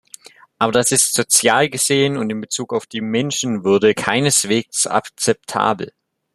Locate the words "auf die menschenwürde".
2.73-3.93